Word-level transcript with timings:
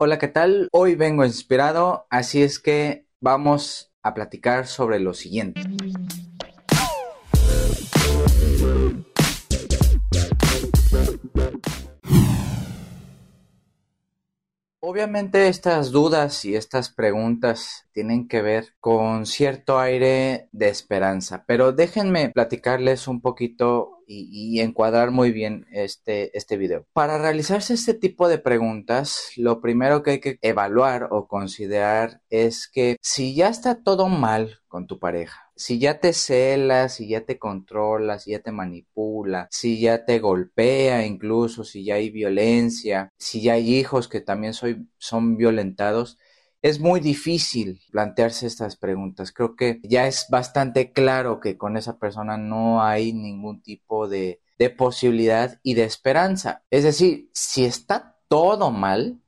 Hola, 0.00 0.20
¿qué 0.20 0.28
tal? 0.28 0.68
Hoy 0.70 0.94
vengo 0.94 1.24
inspirado, 1.24 2.06
así 2.08 2.40
es 2.40 2.60
que 2.60 3.08
vamos 3.20 3.92
a 4.00 4.14
platicar 4.14 4.68
sobre 4.68 5.00
lo 5.00 5.12
siguiente. 5.12 5.60
Obviamente 14.78 15.48
estas 15.48 15.90
dudas 15.90 16.44
y 16.44 16.54
estas 16.54 16.90
preguntas 16.90 17.88
tienen 17.90 18.28
que 18.28 18.40
ver 18.40 18.76
con 18.78 19.26
cierto 19.26 19.80
aire 19.80 20.48
de 20.52 20.68
esperanza, 20.68 21.42
pero 21.44 21.72
déjenme 21.72 22.30
platicarles 22.30 23.08
un 23.08 23.20
poquito 23.20 23.97
y, 24.08 24.60
encuadrar 24.60 25.10
muy 25.10 25.30
bien 25.30 25.66
este, 25.70 26.36
este 26.36 26.56
video. 26.56 26.86
Para 26.92 27.18
realizarse 27.18 27.74
este 27.74 27.94
tipo 27.94 28.28
de 28.28 28.38
preguntas, 28.38 29.32
lo 29.36 29.60
primero 29.60 30.02
que 30.02 30.12
hay 30.12 30.20
que 30.20 30.38
evaluar 30.42 31.08
o 31.10 31.28
considerar 31.28 32.22
es 32.30 32.68
que 32.68 32.96
si 33.02 33.34
ya 33.34 33.48
está 33.48 33.82
todo 33.82 34.08
mal 34.08 34.58
con 34.66 34.86
tu 34.86 34.98
pareja, 34.98 35.50
si 35.54 35.78
ya 35.78 35.98
te 36.00 36.12
cela, 36.12 36.88
si 36.88 37.08
ya 37.08 37.22
te 37.22 37.38
controla, 37.38 38.18
si 38.18 38.30
ya 38.30 38.38
te 38.40 38.52
manipula, 38.52 39.48
si 39.50 39.80
ya 39.80 40.04
te 40.04 40.20
golpea 40.20 41.04
incluso, 41.04 41.64
si 41.64 41.84
ya 41.84 41.96
hay 41.96 42.10
violencia, 42.10 43.10
si 43.18 43.42
ya 43.42 43.54
hay 43.54 43.74
hijos 43.74 44.08
que 44.08 44.20
también 44.20 44.54
soy, 44.54 44.88
son 44.98 45.36
violentados, 45.36 46.18
es 46.62 46.80
muy 46.80 47.00
difícil 47.00 47.80
plantearse 47.90 48.46
estas 48.46 48.76
preguntas. 48.76 49.32
Creo 49.32 49.54
que 49.56 49.80
ya 49.82 50.06
es 50.06 50.26
bastante 50.30 50.92
claro 50.92 51.40
que 51.40 51.56
con 51.56 51.76
esa 51.76 51.98
persona 51.98 52.36
no 52.36 52.82
hay 52.82 53.12
ningún 53.12 53.62
tipo 53.62 54.08
de, 54.08 54.40
de 54.58 54.70
posibilidad 54.70 55.60
y 55.62 55.74
de 55.74 55.84
esperanza. 55.84 56.64
Es 56.70 56.84
decir, 56.84 57.30
si 57.32 57.64
está 57.64 58.16
todo 58.28 58.70
mal, 58.70 59.20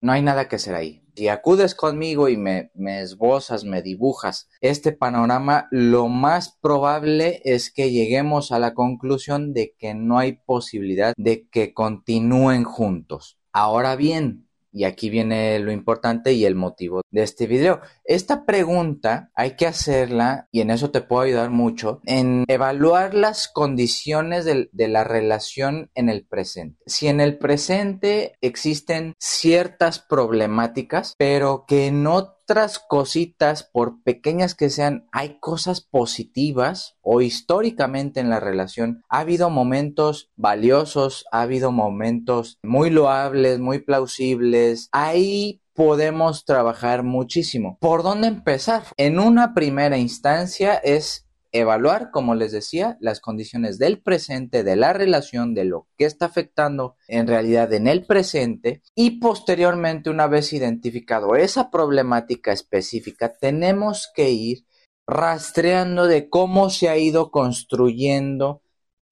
no 0.00 0.12
hay 0.12 0.22
nada 0.22 0.48
que 0.48 0.56
hacer 0.56 0.74
ahí. 0.74 1.02
Si 1.14 1.28
acudes 1.28 1.74
conmigo 1.74 2.30
y 2.30 2.38
me, 2.38 2.70
me, 2.74 3.02
esbozas, 3.02 3.64
me 3.64 3.82
dibujas 3.82 4.48
este 4.62 4.92
panorama, 4.92 5.68
lo 5.70 6.08
más 6.08 6.56
probable 6.62 7.42
es 7.44 7.70
que 7.70 7.90
lleguemos 7.90 8.50
a 8.50 8.58
la 8.58 8.72
conclusión 8.72 9.52
de 9.52 9.74
que 9.78 9.92
no 9.92 10.18
hay 10.18 10.40
posibilidad 10.46 11.12
de 11.18 11.46
que 11.48 11.74
continúen 11.74 12.64
juntos. 12.64 13.38
Ahora 13.52 13.94
bien, 13.94 14.48
y 14.72 14.84
aquí 14.84 15.10
viene 15.10 15.58
lo 15.58 15.70
importante 15.70 16.32
y 16.32 16.44
el 16.44 16.54
motivo 16.54 17.02
de 17.10 17.22
este 17.22 17.46
video. 17.46 17.80
Esta 18.04 18.44
pregunta 18.44 19.30
hay 19.34 19.56
que 19.56 19.66
hacerla, 19.66 20.48
y 20.50 20.60
en 20.60 20.70
eso 20.70 20.90
te 20.90 21.02
puedo 21.02 21.22
ayudar 21.22 21.50
mucho, 21.50 22.00
en 22.04 22.44
evaluar 22.48 23.14
las 23.14 23.48
condiciones 23.48 24.44
de, 24.44 24.68
la 24.88 25.04
relación 25.04 25.90
en 25.94 26.08
el 26.08 26.24
presente. 26.26 26.82
Si 26.86 27.08
en 27.08 27.20
el 27.20 27.38
presente 27.38 28.36
existen 28.40 29.14
ciertas 29.18 30.00
problemáticas, 30.00 31.14
pero 31.16 31.64
que 31.66 31.92
no 31.92 32.36
otras 32.52 32.78
cositas, 32.78 33.62
por 33.62 34.02
pequeñas 34.02 34.54
que 34.54 34.68
sean, 34.68 35.08
hay 35.10 35.38
cosas 35.40 35.80
positivas 35.80 36.98
o 37.00 37.22
históricamente 37.22 38.20
en 38.20 38.28
la 38.28 38.40
relación 38.40 39.02
ha 39.08 39.20
habido 39.20 39.48
momentos 39.48 40.30
valiosos, 40.36 41.24
ha 41.32 41.40
habido 41.40 41.72
momentos 41.72 42.58
muy 42.62 42.90
loables, 42.90 43.58
muy 43.58 43.78
plausibles. 43.78 44.90
Ahí 44.92 45.62
podemos 45.72 46.44
trabajar 46.44 47.04
muchísimo. 47.04 47.78
¿Por 47.80 48.02
dónde 48.02 48.28
empezar? 48.28 48.82
En 48.98 49.18
una 49.18 49.54
primera 49.54 49.96
instancia 49.96 50.74
es 50.74 51.26
evaluar, 51.52 52.10
como 52.10 52.34
les 52.34 52.50
decía, 52.50 52.96
las 53.00 53.20
condiciones 53.20 53.78
del 53.78 54.02
presente, 54.02 54.64
de 54.64 54.76
la 54.76 54.92
relación, 54.92 55.54
de 55.54 55.64
lo 55.64 55.86
que 55.96 56.06
está 56.06 56.26
afectando 56.26 56.96
en 57.06 57.26
realidad 57.26 57.72
en 57.72 57.86
el 57.86 58.04
presente 58.04 58.82
y 58.94 59.20
posteriormente, 59.20 60.10
una 60.10 60.26
vez 60.26 60.52
identificado 60.52 61.36
esa 61.36 61.70
problemática 61.70 62.52
específica, 62.52 63.32
tenemos 63.38 64.10
que 64.14 64.30
ir 64.30 64.66
rastreando 65.06 66.06
de 66.06 66.28
cómo 66.28 66.70
se 66.70 66.88
ha 66.88 66.96
ido 66.96 67.30
construyendo 67.30 68.62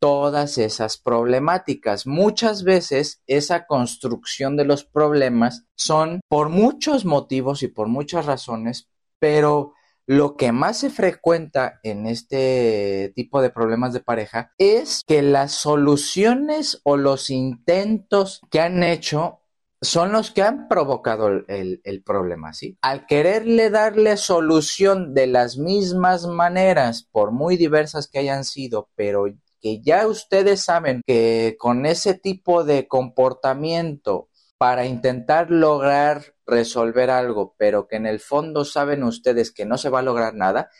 todas 0.00 0.56
esas 0.56 0.96
problemáticas. 0.96 2.06
Muchas 2.06 2.64
veces 2.64 3.22
esa 3.26 3.66
construcción 3.66 4.56
de 4.56 4.64
los 4.64 4.84
problemas 4.84 5.66
son 5.76 6.20
por 6.28 6.48
muchos 6.48 7.04
motivos 7.04 7.62
y 7.62 7.68
por 7.68 7.88
muchas 7.88 8.24
razones, 8.24 8.88
pero 9.18 9.74
lo 10.10 10.34
que 10.34 10.50
más 10.50 10.78
se 10.78 10.90
frecuenta 10.90 11.78
en 11.84 12.08
este 12.08 13.12
tipo 13.14 13.40
de 13.40 13.50
problemas 13.50 13.92
de 13.92 14.00
pareja 14.00 14.52
es 14.58 15.04
que 15.06 15.22
las 15.22 15.52
soluciones 15.52 16.80
o 16.82 16.96
los 16.96 17.30
intentos 17.30 18.40
que 18.50 18.58
han 18.58 18.82
hecho 18.82 19.38
son 19.80 20.10
los 20.10 20.32
que 20.32 20.42
han 20.42 20.66
provocado 20.66 21.28
el, 21.46 22.02
problema, 22.04 22.52
¿sí? 22.54 22.76
Al 22.82 23.06
quererle 23.06 23.70
darle 23.70 24.16
solución 24.16 25.14
de 25.14 25.28
las 25.28 25.58
mismas 25.58 26.26
maneras, 26.26 27.06
por 27.12 27.30
muy 27.30 27.56
diversas 27.56 28.08
que 28.08 28.18
hayan 28.18 28.42
sido, 28.42 28.88
pero 28.96 29.26
que 29.60 29.80
ya 29.80 30.08
ustedes 30.08 30.64
saben 30.64 31.02
que 31.06 31.54
con 31.56 31.86
ese 31.86 32.14
tipo 32.14 32.64
de 32.64 32.88
comportamiento 32.88 34.28
para 34.58 34.86
intentar 34.86 35.52
lograr 35.52 36.34
resolver 36.50 37.10
algo, 37.10 37.54
pero 37.56 37.86
que 37.88 37.96
en 37.96 38.06
el 38.06 38.20
fondo 38.20 38.64
saben 38.64 39.02
ustedes 39.04 39.52
que 39.52 39.64
no 39.64 39.78
se 39.78 39.88
va 39.88 40.00
a 40.00 40.02
lograr 40.02 40.34
nada, 40.34 40.70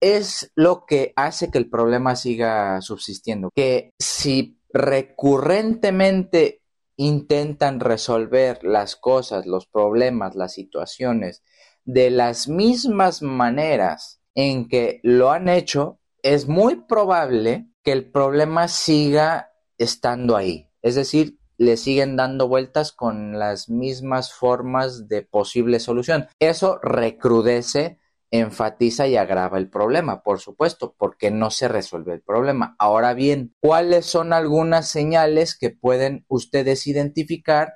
es 0.00 0.52
lo 0.56 0.84
que 0.84 1.12
hace 1.16 1.50
que 1.50 1.58
el 1.58 1.70
problema 1.70 2.16
siga 2.16 2.80
subsistiendo. 2.80 3.50
Que 3.54 3.92
si 3.98 4.58
recurrentemente 4.72 6.62
intentan 6.96 7.80
resolver 7.80 8.64
las 8.64 8.96
cosas, 8.96 9.46
los 9.46 9.66
problemas, 9.66 10.34
las 10.34 10.52
situaciones 10.52 11.42
de 11.84 12.10
las 12.10 12.48
mismas 12.48 13.22
maneras 13.22 14.20
en 14.34 14.68
que 14.68 15.00
lo 15.02 15.30
han 15.30 15.48
hecho, 15.48 15.98
es 16.22 16.48
muy 16.48 16.76
probable 16.76 17.68
que 17.82 17.92
el 17.92 18.10
problema 18.10 18.68
siga 18.68 19.52
estando 19.78 20.36
ahí. 20.36 20.68
Es 20.80 20.94
decir, 20.94 21.38
le 21.58 21.76
siguen 21.76 22.16
dando 22.16 22.48
vueltas 22.48 22.92
con 22.92 23.38
las 23.38 23.68
mismas 23.68 24.32
formas 24.32 25.08
de 25.08 25.22
posible 25.22 25.80
solución. 25.80 26.28
Eso 26.38 26.78
recrudece, 26.82 27.98
enfatiza 28.30 29.06
y 29.06 29.16
agrava 29.16 29.58
el 29.58 29.68
problema, 29.68 30.22
por 30.22 30.40
supuesto, 30.40 30.94
porque 30.98 31.30
no 31.30 31.50
se 31.50 31.68
resuelve 31.68 32.14
el 32.14 32.22
problema. 32.22 32.74
Ahora 32.78 33.14
bien, 33.14 33.54
¿cuáles 33.60 34.06
son 34.06 34.32
algunas 34.32 34.88
señales 34.88 35.56
que 35.56 35.70
pueden 35.70 36.24
ustedes 36.28 36.86
identificar 36.86 37.74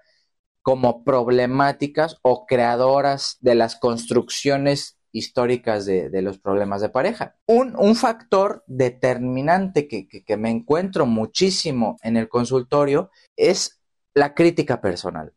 como 0.63 1.05
problemáticas 1.05 2.19
o 2.23 2.45
creadoras 2.45 3.37
de 3.41 3.55
las 3.55 3.77
construcciones 3.77 4.99
históricas 5.17 5.87
de, 5.87 6.11
los 6.23 6.39
problemas 6.39 6.83
de 6.83 6.91
pareja. 6.91 7.37
Un, 7.47 7.97
factor 7.97 8.63
determinante 8.67 9.89
que, 9.89 10.07
que, 10.09 10.37
me 10.37 10.51
encuentro 10.51 11.07
muchísimo 11.07 11.97
en 12.03 12.17
el 12.17 12.29
consultorio 12.29 13.11
es 13.37 13.81
la 14.15 14.35
crítica 14.35 14.81
personal. 14.81 15.33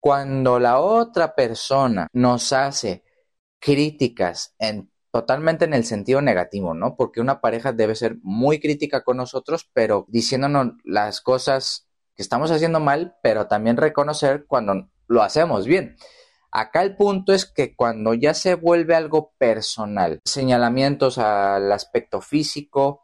Cuando 0.00 0.60
la 0.60 0.78
otra 0.78 1.34
persona 1.34 2.06
nos 2.12 2.52
hace 2.52 3.02
críticas 3.58 4.54
en 4.58 4.90
totalmente 5.10 5.64
en 5.64 5.74
el 5.74 5.84
sentido 5.84 6.20
negativo, 6.20 6.74
¿no? 6.74 6.94
Porque 6.94 7.20
una 7.22 7.40
pareja 7.40 7.72
debe 7.72 7.94
ser 7.94 8.18
muy 8.22 8.60
crítica 8.60 9.02
con 9.02 9.16
nosotros, 9.16 9.68
pero 9.72 10.04
diciéndonos 10.08 10.74
las 10.84 11.22
cosas 11.22 11.88
que 12.14 12.22
estamos 12.22 12.50
haciendo 12.50 12.80
mal, 12.80 13.16
pero 13.22 13.46
también 13.46 13.76
reconocer 13.76 14.44
cuando 14.46 14.88
lo 15.08 15.22
hacemos 15.22 15.66
bien. 15.66 15.96
Acá 16.50 16.82
el 16.82 16.96
punto 16.96 17.32
es 17.32 17.44
que 17.46 17.74
cuando 17.74 18.14
ya 18.14 18.34
se 18.34 18.54
vuelve 18.54 18.94
algo 18.94 19.32
personal, 19.38 20.20
señalamientos 20.24 21.18
al 21.18 21.70
aspecto 21.72 22.20
físico, 22.20 23.02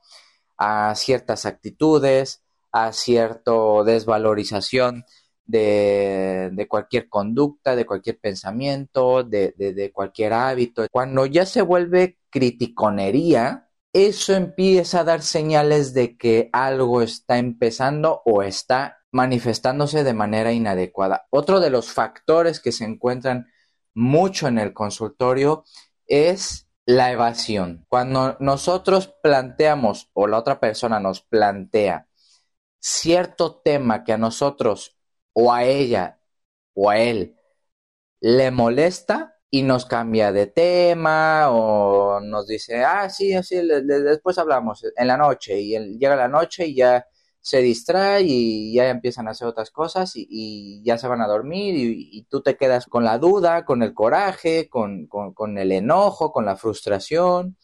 a 0.57 0.95
ciertas 0.95 1.45
actitudes, 1.47 2.43
a 2.73 2.93
cierta 2.93 3.53
desvalorización 3.85 5.05
de, 5.45 6.67
cualquier 6.69 7.09
conducta, 7.09 7.77
de 7.77 7.85
cualquier 7.85 8.19
pensamiento, 8.19 9.23
de, 9.23 9.55
de, 9.57 9.93
cualquier 9.93 10.33
hábito. 10.33 10.87
Cuando 10.91 11.27
ya 11.27 11.47
se 11.47 11.63
vuelve 11.63 12.19
criticonería, 12.31 13.69
eso 13.93 14.35
empieza 14.35 15.01
a 15.01 15.05
dar 15.05 15.23
señales 15.23 15.95
de 15.95 16.17
que 16.17 16.49
algo 16.53 17.03
está 17.03 17.39
empezando 17.39 18.23
o 18.25 18.43
está 18.43 18.99
manifestándose 19.11 20.05
de 20.05 20.15
manera 20.15 20.53
inadecuada. 20.53 21.27
Otro 21.31 21.61
de 21.61 21.71
los 21.71 21.93
factores 21.93 22.61
que 22.61 22.73
se 22.73 22.85
encuentran 22.85 23.49
mucho 23.95 24.49
en 24.49 24.59
el 24.59 24.73
consultorio 24.73 25.65
es 26.07 26.69
la 26.87 27.13
evasión. 27.13 27.85
Cuando 27.89 28.37
nosotros 28.41 29.15
planteamos 29.23 30.11
o 30.15 30.27
la 30.27 30.39
otra 30.39 30.59
persona 30.61 30.99
nos 30.99 31.21
plantea 31.21 32.09
cierto 32.81 33.61
tema 33.61 34.05
que 34.05 34.13
a 34.13 34.19
nosotros 34.19 34.97
o 35.33 35.53
a 35.53 35.65
ella 35.65 36.21
o 36.75 36.91
a 36.91 36.99
él 36.99 37.37
le 38.21 38.51
molesta 38.51 39.32
y 39.55 39.63
nos 39.63 39.85
cambia 39.85 40.33
de 40.33 40.47
tema 40.47 41.51
o 41.51 42.21
nos 42.21 42.47
dice, 42.47 42.85
ah, 42.85 43.11
sí, 43.11 43.35
así, 43.35 43.61
después 43.85 44.39
hablamos 44.39 44.83
en 44.97 45.07
la 45.07 45.19
noche 45.19 45.61
y 45.61 45.99
llega 45.99 46.17
la 46.17 46.27
noche 46.27 46.69
y 46.69 46.77
ya 46.77 47.07
se 47.39 47.59
distrae 47.61 48.23
y 48.23 48.73
ya 48.73 48.89
empiezan 48.89 49.29
a 49.29 49.33
hacer 49.33 49.47
otras 49.47 49.71
cosas 49.71 50.13
y, 50.15 50.83
ya 50.85 50.97
se 50.97 51.07
van 51.07 51.21
a 51.21 51.27
dormir 51.27 51.75
y, 51.77 52.23
tú 52.31 52.41
te 52.41 52.57
quedas 52.57 52.87
con 52.87 53.05
la 53.05 53.19
duda, 53.19 53.67
con 53.67 53.83
el 53.83 53.93
coraje, 53.93 54.71
con, 54.71 55.07
con, 55.07 55.59
el 55.59 55.73
enojo, 55.73 56.33
con 56.33 56.47
la 56.47 56.57
frustración, 56.57 57.59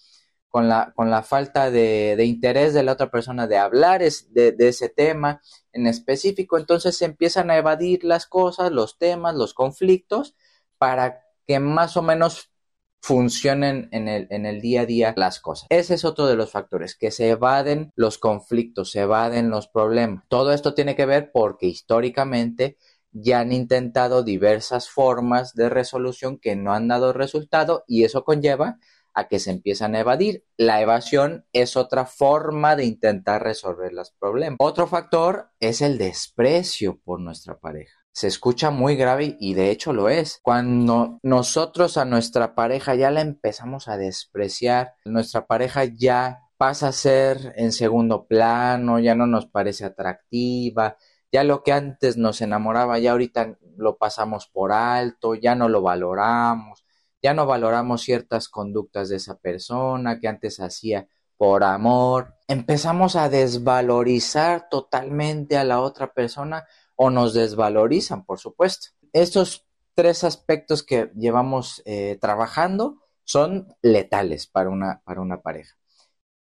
con 0.50 0.68
la, 0.68 0.92
con 0.94 1.10
la 1.10 1.22
falta 1.22 1.70
de, 1.70 2.22
interés 2.22 2.74
de 2.74 2.82
la 2.82 2.92
otra 2.92 3.10
persona 3.10 3.46
de 3.46 3.56
hablar 3.56 4.02
de, 4.02 4.52
de 4.52 4.68
ese 4.68 4.90
tema 4.90 5.40
en 5.72 5.86
específico. 5.86 6.58
Entonces 6.58 6.98
se 6.98 7.06
empiezan 7.06 7.50
a 7.50 7.56
evadir 7.56 8.04
las 8.04 8.26
cosas, 8.26 8.72
los 8.72 8.98
temas, 8.98 9.34
los 9.34 9.54
conflictos 9.54 10.36
para 10.76 11.27
que 11.48 11.58
más 11.58 11.96
o 11.96 12.02
menos 12.02 12.52
funcionen 13.00 13.88
en 13.92 14.06
el, 14.08 14.60
día 14.60 14.82
a 14.82 14.86
día 14.86 15.14
las 15.16 15.40
cosas. 15.40 15.66
Ese 15.70 15.94
es 15.94 16.04
otro 16.04 16.26
de 16.26 16.36
los 16.36 16.50
factores, 16.50 16.94
que 16.94 17.10
se 17.10 17.30
evaden 17.30 17.90
los 17.96 18.18
conflictos, 18.18 18.90
se 18.90 19.00
evaden 19.00 19.48
los 19.48 19.66
problemas. 19.66 20.24
Todo 20.28 20.52
esto 20.52 20.74
tiene 20.74 20.94
que 20.94 21.06
ver 21.06 21.30
porque 21.32 21.66
históricamente 21.66 22.76
ya 23.12 23.40
han 23.40 23.52
intentado 23.52 24.22
diversas 24.22 24.90
formas 24.90 25.54
de 25.54 25.70
resolución 25.70 26.38
que 26.38 26.54
no 26.54 26.74
han 26.74 26.88
dado 26.88 27.14
resultado 27.14 27.84
y 27.86 28.04
eso 28.04 28.24
conlleva 28.24 28.78
a 29.14 29.26
que 29.26 29.38
se 29.38 29.52
empiezan 29.52 29.94
a 29.94 30.00
evadir. 30.00 30.44
La 30.58 30.82
evasión 30.82 31.46
es 31.54 31.76
otra 31.76 32.04
forma 32.04 32.76
de 32.76 32.84
intentar 32.84 33.42
resolver 33.42 33.94
los 33.94 34.10
problemas. 34.10 34.58
Otro 34.60 34.86
factor 34.86 35.50
es 35.60 35.80
el 35.80 35.96
desprecio 35.96 37.00
por 37.02 37.20
nuestra 37.20 37.58
pareja 37.58 37.98
se 38.18 38.26
escucha 38.26 38.70
muy 38.70 38.96
grave 38.96 39.36
y 39.38 39.54
de 39.54 39.70
hecho 39.70 39.92
lo 39.92 40.08
es. 40.08 40.40
Cuando 40.42 41.20
nosotros 41.22 41.96
a 41.96 42.04
nuestra 42.04 42.56
pareja 42.56 42.96
ya 42.96 43.12
la 43.12 43.20
empezamos 43.20 43.86
a 43.86 43.96
despreciar, 43.96 44.96
nuestra 45.04 45.46
pareja 45.46 45.84
ya 45.84 46.40
pasa 46.56 46.88
a 46.88 46.92
ser 46.92 47.52
en 47.54 47.70
segundo 47.70 48.26
plano, 48.26 48.98
ya 48.98 49.14
no 49.14 49.28
nos 49.28 49.46
parece 49.46 49.84
atractiva, 49.84 50.96
ya 51.30 51.44
lo 51.44 51.62
que 51.62 51.70
antes 51.70 52.16
nos 52.16 52.40
enamoraba, 52.40 52.98
ya 52.98 53.12
ahorita 53.12 53.56
lo 53.76 53.98
pasamos 53.98 54.48
por 54.48 54.72
alto, 54.72 55.36
ya 55.36 55.54
no 55.54 55.68
lo 55.68 55.80
valoramos, 55.80 56.84
ya 57.22 57.34
no 57.34 57.46
valoramos 57.46 58.02
ciertas 58.02 58.48
conductas 58.48 59.10
de 59.10 59.16
esa 59.18 59.38
persona 59.38 60.18
que 60.18 60.26
antes 60.26 60.58
hacía 60.58 61.06
por 61.36 61.62
amor. 61.62 62.34
Empezamos 62.48 63.14
a 63.14 63.28
desvalorizar 63.28 64.68
totalmente 64.68 65.56
a 65.56 65.62
la 65.62 65.78
otra 65.78 66.12
persona 66.12 66.66
o 67.00 67.10
nos 67.10 67.32
desvalorizan, 67.32 68.24
por 68.24 68.40
supuesto. 68.40 68.88
Estos 69.12 69.64
tres 69.94 70.24
aspectos 70.24 70.82
que 70.82 71.12
llevamos 71.14 71.80
eh, 71.86 72.18
trabajando 72.20 72.96
son 73.22 73.68
letales 73.82 74.48
para 74.48 74.68
una, 74.68 75.00
para 75.04 75.20
una 75.20 75.40
pareja. 75.40 75.76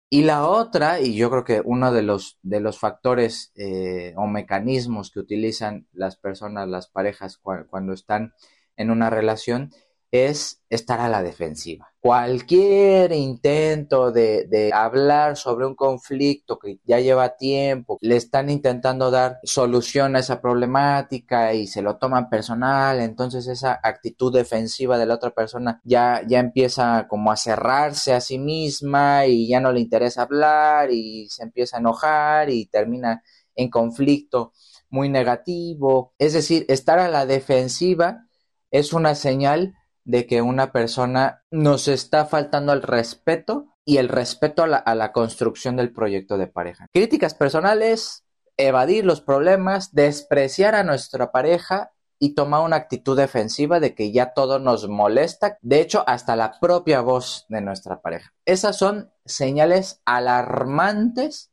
Y 0.08 0.22
la 0.22 0.48
otra, 0.48 1.00
y 1.00 1.14
yo 1.14 1.30
creo 1.30 1.44
que 1.44 1.60
uno 1.62 1.92
de 1.92 2.02
los, 2.02 2.38
de 2.42 2.60
los 2.60 2.78
factores 2.78 3.52
eh, 3.54 4.14
o 4.16 4.26
mecanismos 4.26 5.10
que 5.10 5.20
utilizan 5.20 5.86
las 5.92 6.16
personas, 6.16 6.68
las 6.68 6.88
parejas 6.88 7.38
cuando 7.38 7.92
están 7.92 8.32
en 8.76 8.90
una 8.90 9.10
relación, 9.10 9.72
es 10.10 10.62
estar 10.70 11.00
a 11.00 11.08
la 11.08 11.22
defensiva. 11.22 11.92
Cualquier 12.00 13.12
intento 13.12 14.12
de, 14.12 14.70
hablar 14.72 15.36
sobre 15.36 15.66
un 15.66 15.74
conflicto 15.74 16.58
que 16.58 16.78
ya 16.84 17.00
lleva 17.00 17.36
tiempo, 17.36 17.98
le 18.00 18.16
están 18.16 18.48
intentando 18.48 19.10
dar 19.10 19.40
solución 19.42 20.14
a 20.14 20.20
esa 20.20 20.40
problemática 20.40 21.52
y 21.54 21.66
se 21.66 21.82
lo 21.82 21.96
toman 21.96 22.30
personal, 22.30 23.00
entonces 23.00 23.48
esa 23.48 23.80
actitud 23.82 24.32
defensiva 24.32 24.98
de 24.98 25.06
la 25.06 25.14
otra 25.14 25.30
persona 25.30 25.80
ya, 25.82 26.22
ya 26.28 26.38
empieza 26.38 27.06
como 27.08 27.32
a 27.32 27.36
cerrarse 27.36 28.12
a 28.14 28.20
sí 28.20 28.38
misma 28.38 29.26
y 29.26 29.48
ya 29.48 29.60
no 29.60 29.72
le 29.72 29.80
interesa 29.80 30.22
hablar 30.22 30.92
y 30.92 31.28
se 31.28 31.42
empieza 31.42 31.76
a 31.76 31.80
enojar 31.80 32.50
y 32.50 32.66
termina 32.66 33.22
en 33.56 33.68
conflicto 33.68 34.52
muy 34.90 35.08
negativo. 35.08 36.14
Es 36.18 36.34
decir, 36.34 36.64
estar 36.68 37.00
a 37.00 37.08
la 37.08 37.26
defensiva 37.26 38.26
es 38.70 38.92
una 38.92 39.14
señal 39.14 39.74
de 40.06 40.26
que 40.26 40.40
una 40.40 40.70
persona 40.72 41.42
nos 41.50 41.88
está 41.88 42.26
faltando 42.26 42.72
el 42.72 42.80
respeto 42.80 43.66
y 43.84 43.98
el 43.98 44.08
respeto 44.08 44.62
a 44.62 44.94
la, 44.94 45.12
construcción 45.12 45.76
del 45.76 45.92
proyecto 45.92 46.38
de 46.38 46.46
pareja. 46.46 46.86
Críticas 46.92 47.34
personales, 47.34 48.24
evadir 48.56 49.04
los 49.04 49.20
problemas, 49.20 49.94
despreciar 49.94 50.76
a 50.76 50.84
nuestra 50.84 51.32
pareja 51.32 51.92
y 52.20 52.34
tomar 52.34 52.62
una 52.62 52.76
actitud 52.76 53.16
defensiva 53.16 53.80
de 53.80 53.94
que 53.94 54.12
ya 54.12 54.32
todo 54.32 54.60
nos 54.60 54.88
molesta, 54.88 55.58
de 55.60 55.80
hecho 55.80 56.04
hasta 56.06 56.36
la 56.36 56.58
propia 56.60 57.00
voz 57.00 57.44
de 57.48 57.60
nuestra 57.60 58.00
pareja. 58.00 58.32
Esas 58.44 58.78
son 58.78 59.12
señales 59.24 60.00
alarmantes, 60.04 61.50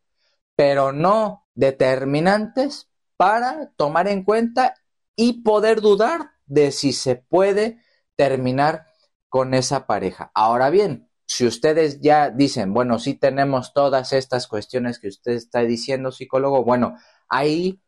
pero 0.56 0.92
no 0.92 1.48
determinantes 1.56 2.88
para 3.18 3.72
tomar 3.78 4.08
en 4.08 4.24
cuenta 4.24 4.76
y 5.16 5.42
poder 5.42 5.82
dudar 5.82 6.32
de 6.46 6.72
si 6.72 6.94
se 6.94 7.16
puede 7.16 7.83
terminar 8.16 8.88
con 9.30 9.54
esa 9.54 9.88
pareja. 9.88 10.32
Ahora 10.34 10.70
bien, 10.70 11.10
si 11.26 11.46
ustedes 11.48 12.02
ya 12.02 12.30
dicen, 12.30 12.74
bueno, 12.74 13.00
sí 13.00 13.16
tenemos 13.16 13.74
todas 13.74 14.14
estas 14.14 14.48
cuestiones 14.48 15.00
que 15.00 15.08
usted 15.08 15.34
está 15.34 15.62
diciendo, 15.62 16.12
psicólogo, 16.12 16.64
bueno, 16.64 16.96
ahí 17.30 17.82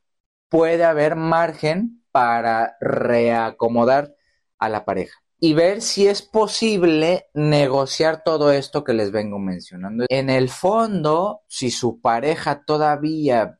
puede 0.50 0.84
haber 0.84 1.16
margen 1.16 2.04
para 2.12 2.78
reacomodar 2.80 4.16
a 4.58 4.70
la 4.70 4.86
pareja 4.86 5.20
y 5.40 5.54
ver 5.54 5.82
si 5.82 6.08
es 6.08 6.22
posible 6.22 7.28
negociar 7.34 8.24
todo 8.24 8.52
esto 8.52 8.84
que 8.84 8.94
les 8.94 9.12
vengo 9.12 9.38
mencionando. 9.38 10.06
En 10.10 10.30
el 10.30 10.50
fondo, 10.50 11.42
si 11.48 11.72
su 11.72 12.02
pareja 12.02 12.64
todavía 12.66 13.60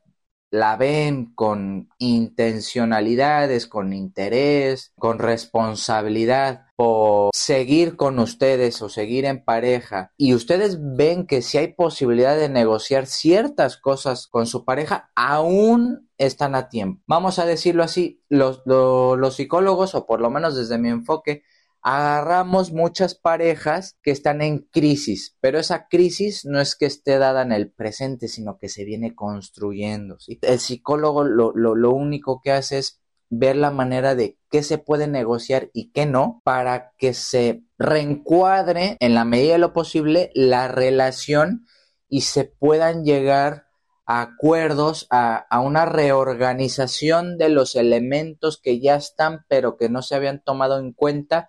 la 0.56 0.76
ven 0.76 1.32
con 1.34 1.90
intencionalidades, 1.98 3.66
con 3.66 3.92
interés, 3.92 4.92
con 4.98 5.18
responsabilidad 5.18 6.66
por 6.76 7.30
seguir 7.34 7.96
con 7.96 8.18
ustedes 8.18 8.80
o 8.82 8.88
seguir 8.88 9.24
en 9.24 9.42
pareja 9.42 10.12
y 10.16 10.34
ustedes 10.34 10.78
ven 10.80 11.26
que 11.26 11.40
si 11.42 11.58
hay 11.58 11.68
posibilidad 11.68 12.36
de 12.36 12.48
negociar 12.48 13.06
ciertas 13.06 13.76
cosas 13.76 14.26
con 14.26 14.46
su 14.46 14.64
pareja, 14.64 15.10
aún 15.14 16.08
están 16.18 16.54
a 16.54 16.68
tiempo. 16.68 17.02
Vamos 17.06 17.38
a 17.38 17.46
decirlo 17.46 17.82
así, 17.82 18.22
los, 18.28 18.62
los, 18.66 19.34
psicólogos, 19.34 19.94
o 19.94 20.06
por 20.06 20.20
lo 20.20 20.30
menos 20.30 20.56
desde 20.56 20.78
mi 20.78 20.88
enfoque, 20.88 21.42
agarramos 21.88 22.72
muchas 22.72 23.14
parejas 23.14 23.96
que 24.02 24.10
están 24.10 24.42
en 24.42 24.58
crisis, 24.58 25.36
pero 25.40 25.60
esa 25.60 25.86
crisis 25.86 26.44
no 26.44 26.60
es 26.60 26.74
que 26.74 26.86
esté 26.86 27.16
dada 27.16 27.42
en 27.42 27.52
el 27.52 27.70
presente, 27.70 28.26
sino 28.26 28.58
que 28.58 28.68
se 28.68 28.84
viene 28.84 29.14
construyendo. 29.14 30.16
El 30.42 30.58
psicólogo 30.58 31.22
lo, 31.22 31.52
lo, 31.54 31.92
único 31.92 32.40
que 32.42 32.50
hace 32.50 32.78
es 32.78 33.00
ver 33.30 33.54
la 33.54 33.70
manera 33.70 34.16
de 34.16 34.36
qué 34.50 34.64
se 34.64 34.78
puede 34.78 35.06
negociar 35.06 35.70
y 35.72 35.92
qué 35.92 36.06
no 36.06 36.42
para 36.42 36.90
que 36.98 37.14
se 37.14 37.62
reencuadre 37.78 38.96
en 38.98 39.14
la 39.14 39.24
medida 39.24 39.52
de 39.52 39.58
lo 39.60 39.72
posible 39.72 40.32
la 40.34 40.66
relación 40.66 41.68
y 42.08 42.22
se 42.22 42.46
puedan 42.46 43.04
llegar 43.04 43.68
a 44.06 44.22
acuerdos, 44.22 45.06
a, 45.10 45.36
a, 45.36 45.60
una 45.60 45.84
reorganización 45.84 47.38
de 47.38 47.48
los 47.48 47.76
elementos 47.76 48.60
que 48.60 48.80
ya 48.80 48.96
están 48.96 49.44
pero 49.48 49.76
que 49.76 49.88
no 49.88 50.02
se 50.02 50.16
habían 50.16 50.42
tomado 50.42 50.80
en 50.80 50.92
cuenta 50.92 51.48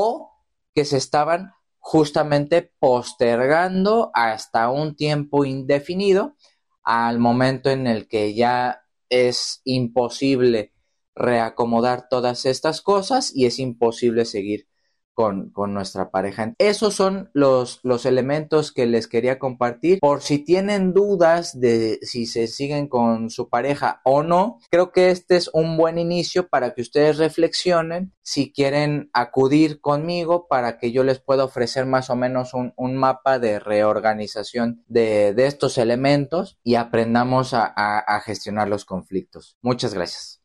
o 0.00 0.30
que 0.74 0.84
se 0.84 0.96
estaban 0.96 1.54
justamente 1.80 2.72
postergando 2.78 4.12
hasta 4.14 4.70
un 4.70 4.94
tiempo 4.94 5.44
indefinido 5.44 6.36
al 6.84 7.18
momento 7.18 7.68
en 7.68 7.88
el 7.88 8.06
que 8.06 8.32
ya 8.34 8.82
es 9.08 9.60
imposible 9.64 10.72
reacomodar 11.16 12.08
todas 12.08 12.46
estas 12.46 12.80
cosas 12.80 13.34
y 13.34 13.46
es 13.46 13.58
imposible 13.58 14.24
seguir 14.24 14.68
con, 15.18 15.74
nuestra 15.74 16.10
pareja. 16.12 16.54
Esos 16.58 16.94
son 16.94 17.28
los, 17.32 17.80
los 17.82 18.06
elementos 18.06 18.70
que 18.70 18.86
les 18.86 19.08
quería 19.08 19.40
compartir. 19.40 19.98
Por 19.98 20.22
si 20.22 20.38
tienen 20.38 20.94
dudas 20.94 21.58
de 21.58 21.98
si 22.02 22.26
se 22.26 22.46
siguen 22.46 22.86
con 22.86 23.28
su 23.28 23.48
pareja 23.48 24.00
o 24.04 24.22
no, 24.22 24.60
creo 24.70 24.92
que 24.92 25.10
este 25.10 25.34
es 25.34 25.50
un 25.52 25.76
buen 25.76 25.98
inicio 25.98 26.46
para 26.46 26.72
que 26.72 26.82
ustedes 26.82 27.18
reflexionen 27.18 28.12
si 28.22 28.52
quieren 28.52 29.10
acudir 29.12 29.80
conmigo 29.80 30.46
para 30.46 30.78
que 30.78 30.92
yo 30.92 31.02
les 31.02 31.18
pueda 31.18 31.44
ofrecer 31.44 31.84
más 31.84 32.10
o 32.10 32.14
menos 32.14 32.52
un, 32.54 32.96
mapa 32.96 33.40
de 33.40 33.58
reorganización 33.58 34.84
de, 34.86 35.34
estos 35.36 35.78
elementos 35.78 36.58
y 36.62 36.76
aprendamos 36.76 37.54
a 37.54 38.22
gestionar 38.24 38.68
los 38.68 38.84
conflictos. 38.84 39.56
Muchas 39.62 39.94
gracias. 39.94 40.36